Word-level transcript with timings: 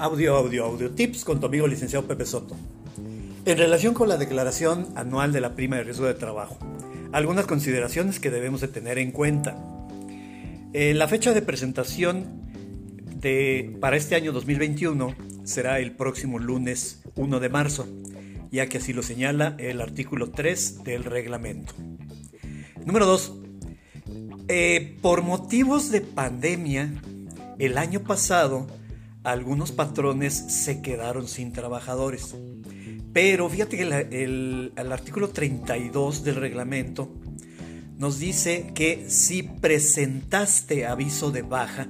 Audio, 0.00 0.36
audio, 0.36 0.64
audio 0.64 0.90
tips 0.92 1.24
con 1.24 1.40
tu 1.40 1.46
amigo 1.46 1.66
licenciado 1.66 2.06
Pepe 2.06 2.24
Soto. 2.24 2.56
En 3.44 3.58
relación 3.58 3.94
con 3.94 4.08
la 4.08 4.16
declaración 4.16 4.86
anual 4.94 5.32
de 5.32 5.40
la 5.40 5.56
prima 5.56 5.74
de 5.74 5.82
riesgo 5.82 6.06
de 6.06 6.14
trabajo, 6.14 6.56
algunas 7.10 7.46
consideraciones 7.46 8.20
que 8.20 8.30
debemos 8.30 8.60
de 8.60 8.68
tener 8.68 8.98
en 8.98 9.10
cuenta. 9.10 9.58
Eh, 10.72 10.94
la 10.94 11.08
fecha 11.08 11.34
de 11.34 11.42
presentación 11.42 12.44
de, 13.16 13.76
para 13.80 13.96
este 13.96 14.14
año 14.14 14.30
2021 14.30 15.16
será 15.42 15.80
el 15.80 15.90
próximo 15.90 16.38
lunes 16.38 17.02
1 17.16 17.40
de 17.40 17.48
marzo, 17.48 17.88
ya 18.52 18.68
que 18.68 18.78
así 18.78 18.92
lo 18.92 19.02
señala 19.02 19.56
el 19.58 19.80
artículo 19.80 20.30
3 20.30 20.84
del 20.84 21.02
reglamento. 21.02 21.74
Número 22.84 23.04
2. 23.04 23.32
Eh, 24.46 24.96
por 25.02 25.22
motivos 25.22 25.90
de 25.90 26.02
pandemia, 26.02 26.88
el 27.58 27.76
año 27.76 28.04
pasado 28.04 28.68
algunos 29.24 29.72
patrones 29.72 30.34
se 30.34 30.80
quedaron 30.80 31.28
sin 31.28 31.52
trabajadores. 31.52 32.34
Pero 33.12 33.48
fíjate 33.48 33.76
que 33.76 33.82
el, 33.82 34.72
artículo 34.92 35.30
32 35.30 36.24
del 36.24 36.36
reglamento 36.36 37.10
nos 37.96 38.18
dice 38.18 38.72
que 38.74 39.06
si 39.08 39.42
presentaste 39.42 40.86
aviso 40.86 41.30
de 41.30 41.42
baja 41.42 41.88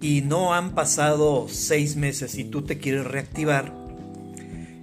y 0.00 0.22
no 0.22 0.54
han 0.54 0.74
pasado 0.74 1.46
seis 1.48 1.96
meses 1.96 2.36
y 2.36 2.44
tú 2.44 2.62
te 2.62 2.78
quieres 2.78 3.06
reactivar, 3.06 3.72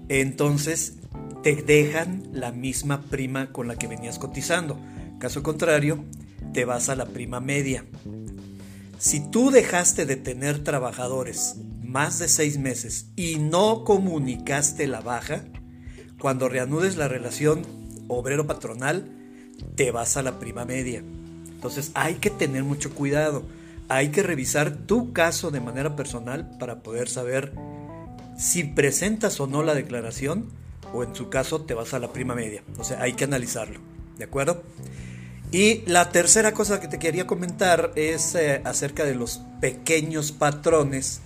entonces 0.08 0.98
te 1.44 1.56
dejan 1.56 2.24
la 2.32 2.52
misma 2.52 3.02
prima 3.02 3.52
con 3.52 3.68
la 3.68 3.76
que 3.76 3.88
venías 3.88 4.20
cotizando. 4.20 4.80
Caso 5.20 5.44
contrario, 5.44 6.06
te 6.54 6.66
vas 6.66 6.90
a 6.90 6.96
la 6.96 7.08
prima 7.08 7.40
media. 7.40 7.86
Si 9.02 9.20
tú 9.20 9.50
dejaste 9.50 10.06
de 10.06 10.16
tener 10.16 10.64
trabajadores 10.64 11.56
más 11.82 12.20
de 12.20 12.28
seis 12.28 12.60
meses 12.60 13.08
y 13.16 13.38
no 13.38 13.84
comunicaste 13.84 14.86
la 14.86 15.02
baja, 15.02 15.44
cuando 16.20 16.48
reanudes 16.48 16.98
la 16.98 17.08
relación 17.08 17.66
obrero-patronal, 18.10 19.12
te 19.74 19.90
vas 19.90 20.18
a 20.18 20.22
la 20.22 20.38
prima 20.38 20.66
media. 20.66 21.00
Entonces 21.00 21.90
hay 21.96 22.18
que 22.18 22.30
tener 22.30 22.64
mucho 22.64 22.94
cuidado. 22.94 23.42
Hay 23.90 24.10
que 24.10 24.22
revisar 24.22 24.86
tu 24.86 25.14
caso 25.14 25.50
de 25.50 25.62
manera 25.62 25.96
personal 25.96 26.56
para 26.60 26.84
poder 26.84 27.10
saber 27.10 27.56
si 28.38 28.66
presentas 28.66 29.40
o 29.40 29.48
no 29.48 29.64
la 29.64 29.74
declaración 29.74 30.52
o 30.94 31.04
en 31.04 31.16
su 31.16 31.28
caso 31.30 31.62
te 31.62 31.74
vas 31.74 31.96
a 31.96 32.00
la 32.00 32.14
prima 32.14 32.36
media. 32.36 32.64
O 32.78 32.84
sea, 32.84 33.02
hay 33.02 33.14
que 33.14 33.24
analizarlo. 33.24 33.80
¿De 34.20 34.26
acuerdo? 34.26 34.62
Y 35.52 35.82
la 35.86 36.10
tercera 36.10 36.54
cosa 36.54 36.80
que 36.80 36.88
te 36.88 36.98
quería 36.98 37.28
comentar 37.28 37.92
es 37.96 38.36
eh, 38.36 38.62
acerca 38.64 39.04
de 39.04 39.16
los 39.16 39.42
pequeños 39.60 40.32
patrones, 40.32 41.20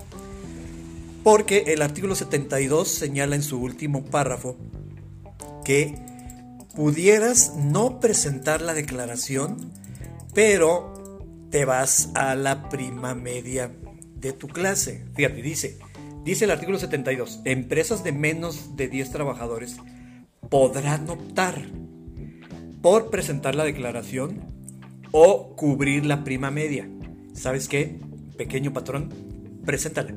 porque 1.24 1.66
el 1.68 1.84
artículo 1.84 2.16
72 2.16 2.88
señala 2.88 3.36
en 3.36 3.44
su 3.44 3.62
último 3.62 4.04
párrafo 4.04 4.58
que 5.64 5.96
pudieras 6.76 7.54
no 7.56 8.00
presentar 8.00 8.62
la 8.62 8.74
declaración, 8.74 9.72
pero 10.34 11.22
te 11.52 11.66
vas 11.66 12.10
a 12.16 12.34
la 12.36 12.68
prima 12.70 13.14
media 13.14 13.72
de 14.16 14.34
tu 14.34 14.48
clase. 14.48 15.06
Fíjate, 15.16 15.42
dice, 15.44 15.78
dice 16.24 16.46
el 16.46 16.52
artículo 16.52 16.80
72, 16.80 17.42
empresas 17.46 18.04
de 18.04 18.12
menos 18.12 18.76
de 18.76 18.88
10 18.88 19.12
trabajadores 19.12 19.78
podrán 20.50 21.10
optar 21.10 21.68
por 22.86 23.10
presentar 23.10 23.56
la 23.56 23.64
declaración 23.64 24.42
o 25.12 25.56
cubrir 25.56 26.06
la 26.06 26.24
prima 26.24 26.52
media. 26.52 26.88
¿Sabes 27.34 27.68
qué? 27.68 28.00
Pequeño 28.38 28.74
patrón, 28.74 29.12
preséntala. 29.66 30.14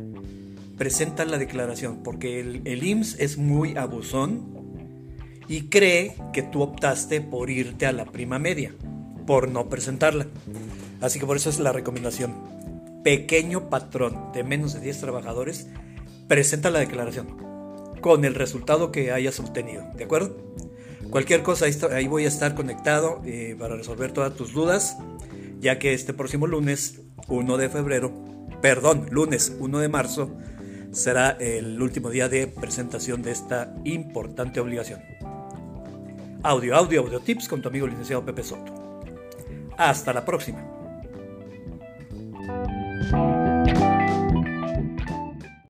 Presenta 0.76 1.24
la 1.24 1.38
declaración 1.38 2.02
porque 2.02 2.40
el, 2.40 2.60
el 2.66 2.84
IMSS 2.84 3.20
es 3.20 3.38
muy 3.38 3.78
abusón 3.78 4.42
y 5.48 5.70
cree 5.70 6.14
que 6.34 6.42
tú 6.42 6.60
optaste 6.60 7.22
por 7.22 7.48
irte 7.48 7.86
a 7.86 7.92
la 7.92 8.04
prima 8.04 8.38
media, 8.38 8.74
por 9.26 9.48
no 9.48 9.70
presentarla. 9.70 10.26
Así 11.00 11.18
que 11.18 11.24
por 11.24 11.38
eso 11.38 11.48
es 11.48 11.60
la 11.60 11.72
recomendación. 11.72 12.34
Pequeño 13.02 13.70
patrón 13.70 14.30
de 14.34 14.44
menos 14.44 14.74
de 14.74 14.80
10 14.80 15.00
trabajadores, 15.00 15.68
presenta 16.28 16.68
la 16.68 16.80
declaración 16.80 17.28
con 18.02 18.26
el 18.26 18.34
resultado 18.34 18.92
que 18.92 19.10
hayas 19.10 19.40
obtenido. 19.40 19.86
¿De 19.96 20.04
acuerdo? 20.04 20.36
Cualquier 21.10 21.42
cosa, 21.42 21.66
ahí 21.92 22.06
voy 22.06 22.24
a 22.26 22.28
estar 22.28 22.54
conectado 22.54 23.22
eh, 23.24 23.56
para 23.58 23.76
resolver 23.76 24.12
todas 24.12 24.34
tus 24.34 24.52
dudas, 24.52 24.98
ya 25.58 25.78
que 25.78 25.94
este 25.94 26.12
próximo 26.12 26.46
lunes, 26.46 27.00
1 27.28 27.56
de 27.56 27.68
febrero, 27.70 28.12
perdón, 28.60 29.06
lunes 29.10 29.56
1 29.58 29.78
de 29.78 29.88
marzo, 29.88 30.36
será 30.92 31.30
el 31.30 31.80
último 31.80 32.10
día 32.10 32.28
de 32.28 32.46
presentación 32.46 33.22
de 33.22 33.30
esta 33.30 33.74
importante 33.84 34.60
obligación. 34.60 35.00
Audio, 36.42 36.76
audio, 36.76 37.00
audio 37.00 37.20
tips 37.20 37.48
con 37.48 37.62
tu 37.62 37.68
amigo 37.68 37.86
licenciado 37.86 38.24
Pepe 38.24 38.42
Soto. 38.42 39.00
Hasta 39.76 40.12
la 40.12 40.24
próxima. 40.24 40.64